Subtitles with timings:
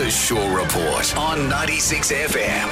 [0.00, 2.68] The Shaw Report on 96 FM.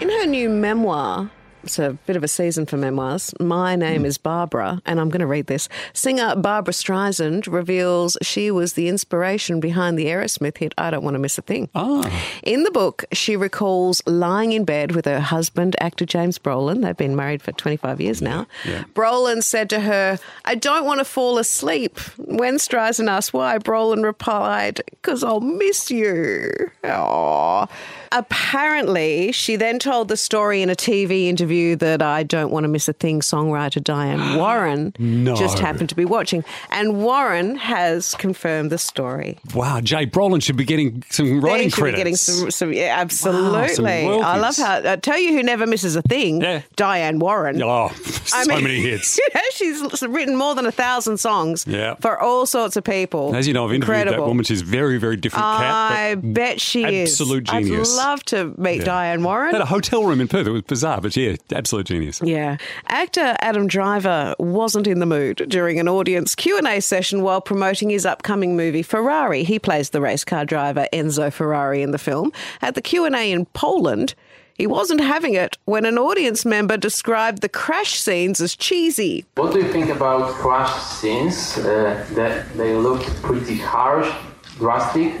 [0.00, 1.30] In her new memoir,
[1.68, 3.34] it's a bit of a season for memoirs.
[3.38, 5.68] My name is Barbara, and I'm going to read this.
[5.92, 11.16] Singer Barbra Streisand reveals she was the inspiration behind the Aerosmith hit I Don't Want
[11.16, 11.68] to Miss a Thing.
[11.74, 12.10] Ah.
[12.42, 16.80] In the book, she recalls lying in bed with her husband, actor James Brolin.
[16.80, 18.46] They've been married for 25 years now.
[18.94, 21.98] Brolin said to her, I don't want to fall asleep.
[22.16, 26.70] When Streisand asked why, Brolin replied, Because I'll miss you.
[26.82, 27.68] Aww.
[28.10, 32.68] Apparently, she then told the story in a TV interview that I Don't Want to
[32.68, 35.34] Miss a Thing songwriter Diane Warren No.
[35.36, 36.44] just happened to be watching.
[36.70, 39.38] And Warren has confirmed the story.
[39.54, 41.98] Wow, Jay Brolin should be getting some writing should be credits.
[41.98, 43.50] getting some, some yeah, absolutely.
[43.50, 46.62] Wow, some I love how, I tell you who never misses a thing Yeah.
[46.76, 47.62] Diane Warren.
[47.62, 47.88] Oh,
[48.44, 49.18] so mean, many hits.
[49.18, 51.94] you know, she's written more than a thousand songs Yeah.
[52.00, 53.34] for all sorts of people.
[53.34, 54.24] As you know, I've interviewed Incredible.
[54.24, 54.44] that woman.
[54.44, 55.92] She's a very, very different cat.
[55.92, 57.12] I bet she is.
[57.12, 57.98] absolute genius.
[57.98, 58.84] I'd love to meet Yeah.
[58.84, 59.52] Diane Warren.
[59.52, 60.46] Had a hotel room in Perth.
[60.46, 62.20] It was bizarre, but yeah, absolute genius.
[62.24, 62.56] Yeah.
[62.88, 68.04] Actor Adam Driver wasn't in the mood during an audience Q&A session while promoting his
[68.06, 69.44] upcoming movie Ferrari.
[69.44, 72.32] He plays the race car driver Enzo Ferrari in the film.
[72.62, 74.14] At the Q&A in Poland,
[74.58, 79.24] he wasn't having it when an audience member described the crash scenes as cheesy.
[79.36, 81.56] What do you think about crash scenes?
[81.56, 84.12] Uh, that they look pretty harsh,
[84.56, 85.14] drastic,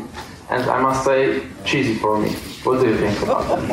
[0.50, 2.30] and I must say cheesy for me.
[2.64, 3.70] What do you think about them?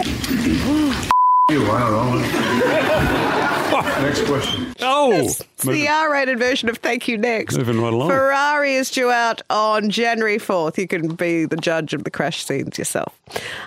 [1.50, 4.02] You, I don't know.
[4.02, 4.74] Next question.
[4.82, 7.58] Oh, It's the R-rated version of Thank You Next.
[7.58, 8.10] Moving right along.
[8.10, 10.78] Ferrari is due out on January 4th.
[10.78, 13.18] You can be the judge of the crash scenes yourself.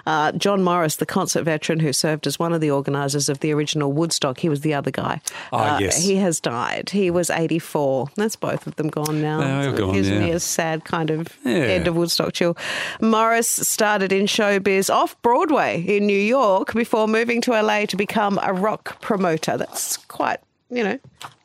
[0.07, 3.53] Uh, John Morris, the concert veteran who served as one of the organisers of the
[3.53, 5.23] original Woodstock, he was the other guy.
[5.51, 6.03] Ah, Uh, yes.
[6.05, 6.91] He has died.
[6.91, 8.09] He was 84.
[8.17, 9.41] That's both of them gone now.
[9.41, 10.35] They are So it gone, gives me yeah.
[10.35, 11.53] a sad kind of Yeah.
[11.55, 12.55] end of Woodstock chill.
[13.01, 18.39] Morris started in showbiz off Broadway in New York before moving to LA to become
[18.43, 19.57] a rock promoter.
[19.57, 20.99] That's quite, you know,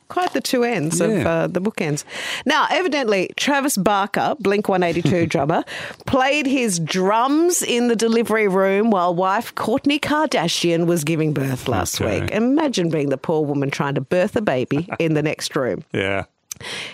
[0.10, 2.04] quite the two ends of uh, the bookends.
[2.46, 5.64] Now, evidently, Travis Barker, Blink 182 drummer,
[6.06, 12.00] played his drums in the delivery room while wife Kourtney Kardashian was giving birth last
[12.02, 12.22] Okay.
[12.22, 12.32] week.
[12.32, 15.84] Imagine being the poor woman trying to birth a baby in the next room.
[15.94, 16.26] yeah.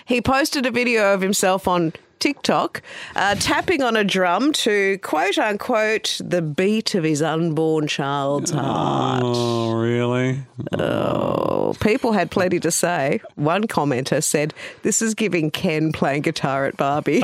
[0.06, 2.82] He posted a video of himself on TikTok
[3.14, 9.22] uh, tapping on a drum to quote unquote the beat of his unborn child's heart.
[9.24, 10.40] Oh, really?
[10.78, 13.20] Oh, people had plenty to say.
[13.34, 17.22] One commenter said, This is giving Ken playing guitar at Barbie.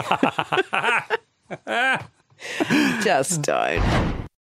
[3.03, 4.25] Just don't.